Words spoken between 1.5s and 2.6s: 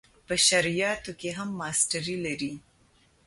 ماسټري لري.